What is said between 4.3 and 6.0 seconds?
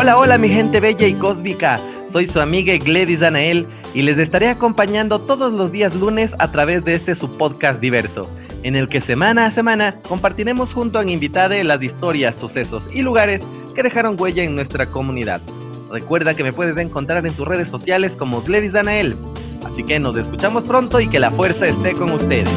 acompañando todos los días